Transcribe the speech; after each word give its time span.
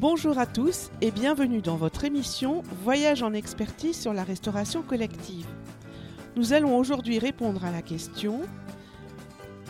Bonjour 0.00 0.38
à 0.38 0.46
tous 0.46 0.90
et 1.02 1.10
bienvenue 1.10 1.60
dans 1.60 1.76
votre 1.76 2.04
émission 2.04 2.62
Voyage 2.84 3.22
en 3.22 3.34
expertise 3.34 4.00
sur 4.00 4.14
la 4.14 4.24
restauration 4.24 4.80
collective. 4.80 5.46
Nous 6.36 6.54
allons 6.54 6.78
aujourd'hui 6.78 7.18
répondre 7.18 7.66
à 7.66 7.70
la 7.70 7.82
question 7.82 8.40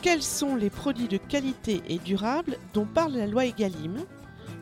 Quels 0.03 0.22
sont 0.22 0.54
les 0.54 0.71
produits 0.71 1.08
de 1.08 1.17
qualité 1.17 1.83
et 1.88 1.99
durables 1.99 2.58
dont 2.74 2.87
parle 2.87 3.15
la 3.15 3.27
loi 3.27 3.45
Egalim 3.45 3.97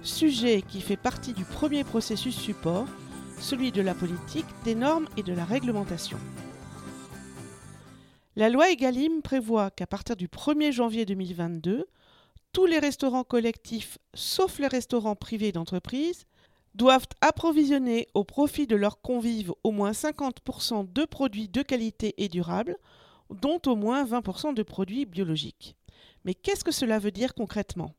Sujet 0.01 0.63
qui 0.63 0.81
fait 0.81 0.97
partie 0.97 1.35
du 1.35 1.45
premier 1.45 1.85
processus 1.85 2.35
support, 2.35 2.87
celui 3.39 3.71
de 3.71 3.83
la 3.83 3.93
politique, 3.93 4.47
des 4.65 4.75
normes 4.75 5.07
et 5.19 5.23
de 5.23 5.35
la 5.35 5.45
réglementation. 5.45 6.17
La 8.37 8.49
loi 8.49 8.71
Egalim 8.71 9.21
prévoit 9.21 9.71
qu'à 9.71 9.87
partir 9.87 10.17
du 10.17 10.29
1er 10.29 10.73
janvier 10.73 11.05
2022, 11.05 11.85
tous 12.53 12.67
les 12.67 12.79
restaurants 12.79 13.25
collectifs, 13.25 13.99
sauf 14.15 14.59
les 14.59 14.67
restaurants 14.67 15.17
privés 15.17 15.53
d'entreprise, 15.53 16.25
doivent 16.75 17.07
approvisionner 17.21 18.07
au 18.15 18.25
profit 18.25 18.67
de 18.67 18.77
leurs 18.77 19.01
convives 19.01 19.53
au 19.65 19.71
moins 19.71 19.93
50% 19.93 20.93
de 20.93 21.05
produits 21.05 21.49
de 21.49 21.63
qualité 21.63 22.15
et 22.19 22.29
durables, 22.29 22.77
dont 23.31 23.61
au 23.67 23.77
moins 23.77 24.05
20% 24.05 24.55
de 24.55 24.63
produits 24.63 25.07
biologiques. 25.07 25.77
Mais 26.25 26.35
qu'est-ce 26.35 26.65
que 26.65 26.73
cela 26.73 26.99
veut 26.99 27.11
dire 27.11 27.35
concrètement? 27.35 27.95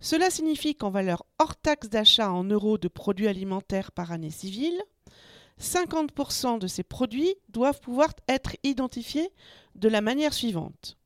Cela 0.00 0.30
signifie 0.30 0.74
qu'en 0.74 0.90
valeur 0.90 1.24
hors 1.38 1.56
taxe 1.56 1.88
d'achat 1.88 2.32
en 2.32 2.44
euros 2.44 2.78
de 2.78 2.88
produits 2.88 3.28
alimentaires 3.28 3.92
par 3.92 4.12
année 4.12 4.30
civile, 4.30 4.80
50% 5.60 6.58
de 6.58 6.66
ces 6.66 6.82
produits 6.82 7.34
doivent 7.50 7.80
pouvoir 7.80 8.10
être 8.28 8.56
identifiés 8.62 9.30
de 9.74 9.88
la 9.88 10.00
manière 10.00 10.32
suivante. 10.32 10.96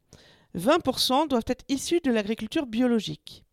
20% 0.57 1.29
doivent 1.29 1.45
être 1.47 1.65
issus 1.69 2.01
de 2.01 2.11
l'agriculture 2.11 2.67
biologique. 2.67 3.45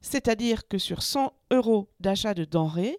C'est-à-dire 0.00 0.68
que 0.68 0.78
sur 0.78 1.02
100 1.02 1.32
euros 1.50 1.88
d'achat 2.00 2.34
de 2.34 2.44
denrées, 2.44 2.98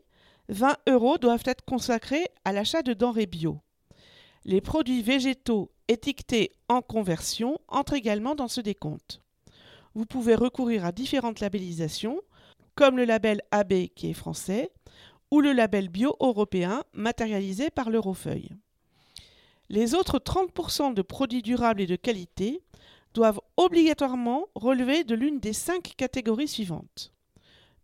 20 0.50 0.76
euros 0.88 1.18
doivent 1.18 1.44
être 1.46 1.64
consacrés 1.64 2.26
à 2.44 2.52
l'achat 2.52 2.82
de 2.82 2.94
denrées 2.94 3.28
bio. 3.28 3.62
Les 4.46 4.62
produits 4.62 5.02
végétaux 5.02 5.72
étiquetés 5.88 6.52
en 6.68 6.82
conversion 6.82 7.60
entrent 7.68 7.94
également 7.94 8.36
dans 8.36 8.48
ce 8.48 8.62
décompte. 8.62 9.22
Vous 9.96 10.06
pouvez 10.06 10.36
recourir 10.36 10.86
à 10.86 10.92
différentes 10.92 11.40
labellisations, 11.40 12.22
comme 12.76 12.98
le 12.98 13.06
label 13.06 13.42
AB 13.52 13.88
qui 13.96 14.10
est 14.10 14.14
français, 14.14 14.72
ou 15.32 15.42
le 15.42 15.54
label 15.54 15.90
bio 15.90 16.16
européen 16.20 16.84
matérialisé 16.94 17.70
par 17.70 17.90
l'Eurofeuille. 17.90 18.50
Les 19.70 19.94
autres 19.94 20.18
30% 20.18 20.94
de 20.94 21.02
produits 21.02 21.44
durables 21.44 21.82
et 21.82 21.88
de 21.88 21.96
qualité 21.96 22.64
doivent 23.14 23.42
obligatoirement 23.58 24.48
relever 24.56 25.04
de 25.04 25.16
l'une 25.16 25.40
des 25.40 25.54
cinq 25.54 25.94
catégories 25.98 26.48
suivantes. 26.48 27.12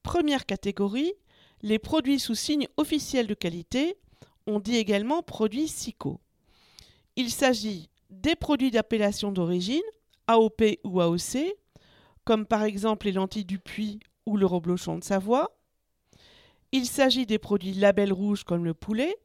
Première 0.04 0.46
catégorie, 0.46 1.14
les 1.62 1.80
produits 1.80 2.20
sous 2.20 2.36
signe 2.36 2.68
officiel 2.78 3.28
de 3.28 3.34
qualité, 3.34 3.98
on 4.46 4.60
dit 4.60 4.76
également 4.76 5.24
produits 5.24 5.68
SICO. 5.68 6.20
Il 7.16 7.32
s'agit 7.32 7.90
des 8.10 8.36
produits 8.36 8.72
d'appellation 8.72 9.32
d'origine, 9.32 9.82
AOP 10.28 10.80
ou 10.84 11.02
AOC, 11.02 11.56
comme 12.24 12.46
par 12.46 12.64
exemple 12.64 13.06
les 13.06 13.14
lentilles 13.14 13.46
du 13.46 13.60
Puy 13.60 14.00
ou 14.26 14.38
le 14.38 14.46
reblochon 14.46 14.98
de 14.98 15.04
Savoie, 15.04 15.58
il 16.72 16.86
s'agit 16.86 17.26
des 17.26 17.40
produits 17.40 17.74
label 17.74 18.12
rouge 18.12 18.44
comme 18.44 18.66
le 18.66 18.74
poulet, 18.74 19.16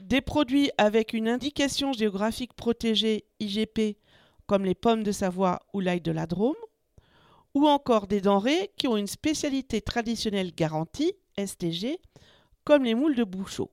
des 0.00 0.20
produits 0.20 0.70
avec 0.78 1.12
une 1.12 1.28
indication 1.28 1.92
géographique 1.92 2.54
protégée 2.54 3.24
IGP 3.40 3.98
comme 4.46 4.64
les 4.64 4.74
pommes 4.74 5.02
de 5.02 5.12
Savoie 5.12 5.60
ou 5.72 5.80
l'ail 5.80 6.00
de 6.00 6.12
la 6.12 6.26
Drôme, 6.26 6.56
ou 7.54 7.66
encore 7.66 8.06
des 8.06 8.20
denrées 8.20 8.70
qui 8.76 8.86
ont 8.86 8.96
une 8.96 9.06
spécialité 9.06 9.80
traditionnelle 9.80 10.54
garantie, 10.54 11.14
STG, 11.38 11.98
comme 12.64 12.84
les 12.84 12.94
moules 12.94 13.16
de 13.16 13.24
Bouchot. 13.24 13.70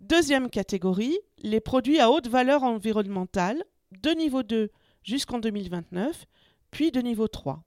Deuxième 0.00 0.50
catégorie, 0.50 1.18
les 1.38 1.60
produits 1.60 1.98
à 1.98 2.10
haute 2.10 2.28
valeur 2.28 2.62
environnementale, 2.62 3.64
de 3.90 4.10
niveau 4.10 4.42
2 4.42 4.70
jusqu'en 5.02 5.38
2029, 5.38 6.26
puis 6.70 6.90
de 6.90 7.00
niveau 7.00 7.26
3. 7.26 7.62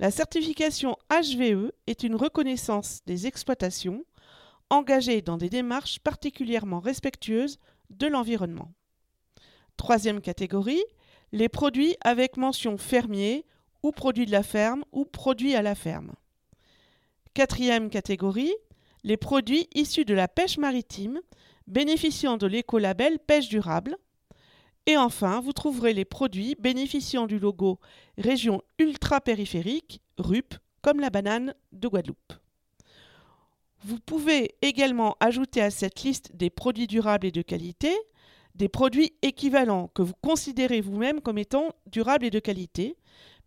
La 0.00 0.10
certification 0.10 0.96
HVE 1.08 1.70
est 1.86 2.02
une 2.02 2.16
reconnaissance 2.16 3.00
des 3.06 3.26
exploitations 3.26 4.04
engagées 4.68 5.22
dans 5.22 5.36
des 5.36 5.48
démarches 5.48 6.00
particulièrement 6.00 6.80
respectueuses 6.80 7.58
de 7.90 8.08
l'environnement. 8.08 8.72
Troisième 9.76 10.20
catégorie, 10.20 10.82
les 11.34 11.48
produits 11.48 11.96
avec 12.00 12.36
mention 12.36 12.78
fermier 12.78 13.44
ou 13.82 13.90
produits 13.90 14.24
de 14.24 14.30
la 14.30 14.44
ferme 14.44 14.84
ou 14.92 15.04
produits 15.04 15.56
à 15.56 15.62
la 15.62 15.74
ferme. 15.74 16.12
Quatrième 17.34 17.90
catégorie, 17.90 18.54
les 19.02 19.16
produits 19.16 19.66
issus 19.74 20.04
de 20.04 20.14
la 20.14 20.28
pêche 20.28 20.58
maritime 20.58 21.20
bénéficiant 21.66 22.36
de 22.36 22.46
l'écolabel 22.46 23.18
pêche 23.18 23.48
durable 23.48 23.96
et 24.86 24.96
enfin, 24.96 25.40
vous 25.40 25.52
trouverez 25.52 25.92
les 25.92 26.04
produits 26.04 26.54
bénéficiant 26.60 27.26
du 27.26 27.40
logo 27.40 27.80
Région 28.16 28.62
ultra-périphérique, 28.78 30.02
RUP, 30.18 30.54
comme 30.82 31.00
la 31.00 31.10
banane 31.10 31.54
de 31.72 31.88
Guadeloupe. 31.88 32.34
Vous 33.82 33.98
pouvez 33.98 34.54
également 34.62 35.16
ajouter 35.18 35.62
à 35.62 35.72
cette 35.72 36.04
liste 36.04 36.36
des 36.36 36.50
produits 36.50 36.86
durables 36.86 37.26
et 37.26 37.32
de 37.32 37.42
qualité, 37.42 37.92
des 38.54 38.68
produits 38.68 39.14
équivalents 39.22 39.88
que 39.94 40.02
vous 40.02 40.14
considérez 40.20 40.80
vous-même 40.80 41.20
comme 41.20 41.38
étant 41.38 41.72
durables 41.86 42.26
et 42.26 42.30
de 42.30 42.38
qualité, 42.38 42.96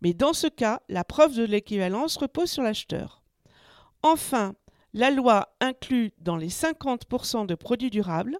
mais 0.00 0.14
dans 0.14 0.32
ce 0.32 0.46
cas, 0.46 0.80
la 0.88 1.04
preuve 1.04 1.34
de 1.34 1.44
l'équivalence 1.44 2.16
repose 2.16 2.50
sur 2.50 2.62
l'acheteur. 2.62 3.22
Enfin, 4.02 4.54
la 4.94 5.10
loi 5.10 5.48
inclut 5.60 6.12
dans 6.20 6.36
les 6.36 6.48
50% 6.48 7.46
de 7.46 7.54
produits 7.54 7.90
durables 7.90 8.38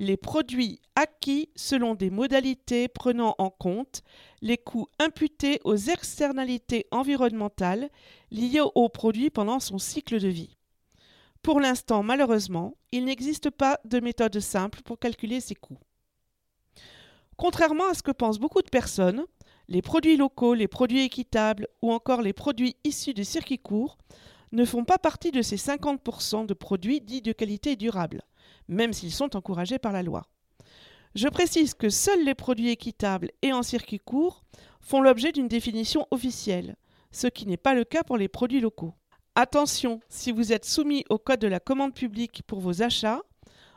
les 0.00 0.16
produits 0.16 0.80
acquis 0.96 1.50
selon 1.56 1.94
des 1.94 2.08
modalités 2.08 2.88
prenant 2.88 3.34
en 3.36 3.50
compte 3.50 4.00
les 4.40 4.56
coûts 4.56 4.88
imputés 4.98 5.60
aux 5.64 5.76
externalités 5.76 6.86
environnementales 6.90 7.90
liées 8.30 8.62
aux 8.74 8.88
produits 8.88 9.28
pendant 9.28 9.60
son 9.60 9.76
cycle 9.76 10.18
de 10.18 10.28
vie. 10.28 10.56
Pour 11.42 11.60
l'instant, 11.60 12.02
malheureusement, 12.02 12.78
il 12.92 13.04
n'existe 13.04 13.50
pas 13.50 13.78
de 13.84 14.00
méthode 14.00 14.40
simple 14.40 14.80
pour 14.82 14.98
calculer 14.98 15.38
ces 15.38 15.54
coûts. 15.54 15.78
Contrairement 17.40 17.88
à 17.88 17.94
ce 17.94 18.02
que 18.02 18.12
pensent 18.12 18.38
beaucoup 18.38 18.62
de 18.62 18.68
personnes, 18.68 19.24
les 19.68 19.82
produits 19.82 20.16
locaux, 20.16 20.54
les 20.54 20.68
produits 20.68 21.00
équitables 21.02 21.66
ou 21.82 21.90
encore 21.90 22.22
les 22.22 22.32
produits 22.32 22.76
issus 22.84 23.14
des 23.14 23.24
circuits 23.24 23.58
courts 23.58 23.98
ne 24.52 24.64
font 24.64 24.84
pas 24.84 24.98
partie 24.98 25.32
de 25.32 25.42
ces 25.42 25.56
50% 25.56 26.44
de 26.46 26.54
produits 26.54 27.00
dits 27.00 27.22
de 27.22 27.32
qualité 27.32 27.76
durable 27.76 28.22
même 28.70 28.92
s'ils 28.92 29.12
sont 29.12 29.36
encouragés 29.36 29.78
par 29.78 29.92
la 29.92 30.02
loi. 30.02 30.26
Je 31.14 31.28
précise 31.28 31.74
que 31.74 31.90
seuls 31.90 32.24
les 32.24 32.34
produits 32.34 32.70
équitables 32.70 33.30
et 33.42 33.52
en 33.52 33.62
circuit 33.62 33.98
court 33.98 34.44
font 34.80 35.00
l'objet 35.00 35.32
d'une 35.32 35.48
définition 35.48 36.06
officielle, 36.10 36.76
ce 37.10 37.26
qui 37.26 37.46
n'est 37.46 37.56
pas 37.56 37.74
le 37.74 37.84
cas 37.84 38.04
pour 38.04 38.16
les 38.16 38.28
produits 38.28 38.60
locaux. 38.60 38.94
Attention, 39.34 40.00
si 40.08 40.30
vous 40.30 40.52
êtes 40.52 40.64
soumis 40.64 41.04
au 41.10 41.18
code 41.18 41.40
de 41.40 41.48
la 41.48 41.60
commande 41.60 41.94
publique 41.94 42.42
pour 42.46 42.60
vos 42.60 42.82
achats, 42.82 43.22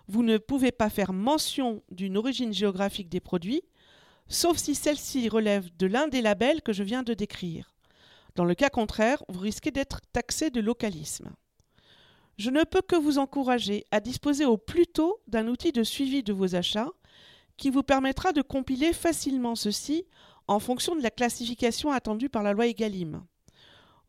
vous 0.07 0.23
ne 0.23 0.37
pouvez 0.37 0.71
pas 0.71 0.89
faire 0.89 1.13
mention 1.13 1.83
d'une 1.91 2.17
origine 2.17 2.53
géographique 2.53 3.09
des 3.09 3.19
produits, 3.19 3.63
sauf 4.27 4.57
si 4.57 4.75
celle-ci 4.75 5.29
relève 5.29 5.69
de 5.77 5.85
l'un 5.85 6.07
des 6.07 6.21
labels 6.21 6.61
que 6.61 6.73
je 6.73 6.83
viens 6.83 7.03
de 7.03 7.13
décrire. 7.13 7.73
Dans 8.35 8.45
le 8.45 8.55
cas 8.55 8.69
contraire, 8.69 9.23
vous 9.29 9.39
risquez 9.39 9.71
d'être 9.71 10.01
taxé 10.11 10.49
de 10.49 10.59
localisme. 10.59 11.29
Je 12.37 12.49
ne 12.49 12.63
peux 12.63 12.81
que 12.81 12.95
vous 12.95 13.19
encourager 13.19 13.85
à 13.91 13.99
disposer 13.99 14.45
au 14.45 14.57
plus 14.57 14.87
tôt 14.87 15.19
d'un 15.27 15.47
outil 15.47 15.71
de 15.71 15.83
suivi 15.83 16.23
de 16.23 16.33
vos 16.33 16.55
achats 16.55 16.89
qui 17.57 17.69
vous 17.69 17.83
permettra 17.83 18.31
de 18.31 18.41
compiler 18.41 18.91
facilement 18.91 19.55
ceci 19.55 20.05
en 20.47 20.59
fonction 20.59 20.95
de 20.95 21.03
la 21.03 21.11
classification 21.11 21.91
attendue 21.91 22.29
par 22.29 22.41
la 22.41 22.53
loi 22.53 22.67
EGalim. 22.67 23.23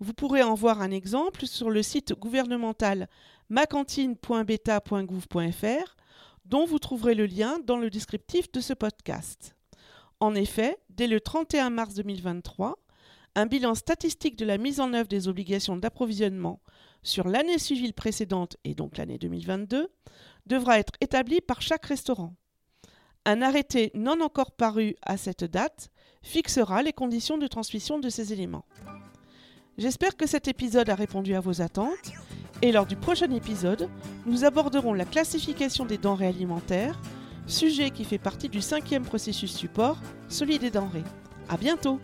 Vous 0.00 0.12
pourrez 0.12 0.42
en 0.42 0.54
voir 0.54 0.82
un 0.82 0.90
exemple 0.90 1.46
sur 1.46 1.70
le 1.70 1.82
site 1.82 2.14
gouvernemental 2.14 3.08
macantine.beta.gouv.fr 3.48 5.96
dont 6.44 6.66
vous 6.66 6.78
trouverez 6.78 7.14
le 7.14 7.26
lien 7.26 7.58
dans 7.64 7.76
le 7.76 7.90
descriptif 7.90 8.50
de 8.52 8.60
ce 8.60 8.74
podcast. 8.74 9.56
En 10.20 10.34
effet, 10.34 10.76
dès 10.90 11.06
le 11.06 11.20
31 11.20 11.70
mars 11.70 11.94
2023, 11.94 12.78
un 13.36 13.46
bilan 13.46 13.74
statistique 13.74 14.36
de 14.36 14.44
la 14.44 14.58
mise 14.58 14.80
en 14.80 14.92
œuvre 14.94 15.08
des 15.08 15.28
obligations 15.28 15.76
d'approvisionnement 15.76 16.60
sur 17.02 17.28
l'année 17.28 17.58
civile 17.58 17.92
précédente 17.92 18.56
et 18.64 18.74
donc 18.74 18.96
l'année 18.96 19.18
2022 19.18 19.88
devra 20.46 20.78
être 20.78 20.92
établi 21.00 21.40
par 21.40 21.62
chaque 21.62 21.86
restaurant. 21.86 22.34
Un 23.24 23.42
arrêté 23.42 23.90
non 23.94 24.20
encore 24.20 24.52
paru 24.52 24.96
à 25.02 25.16
cette 25.16 25.44
date 25.44 25.90
fixera 26.22 26.82
les 26.82 26.92
conditions 26.92 27.38
de 27.38 27.46
transmission 27.46 27.98
de 27.98 28.08
ces 28.08 28.32
éléments. 28.32 28.66
J'espère 29.76 30.16
que 30.16 30.26
cet 30.26 30.46
épisode 30.46 30.88
a 30.88 30.94
répondu 30.94 31.34
à 31.34 31.40
vos 31.40 31.60
attentes 31.60 32.12
et 32.62 32.70
lors 32.70 32.86
du 32.86 32.94
prochain 32.94 33.30
épisode, 33.32 33.88
nous 34.24 34.44
aborderons 34.44 34.94
la 34.94 35.04
classification 35.04 35.84
des 35.84 35.98
denrées 35.98 36.28
alimentaires, 36.28 36.96
sujet 37.48 37.90
qui 37.90 38.04
fait 38.04 38.18
partie 38.18 38.48
du 38.48 38.60
cinquième 38.60 39.02
processus 39.02 39.52
support, 39.52 39.98
celui 40.28 40.60
des 40.60 40.70
denrées. 40.70 41.02
À 41.48 41.56
bientôt! 41.56 41.98